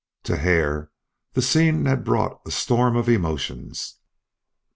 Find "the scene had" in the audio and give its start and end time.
1.33-2.03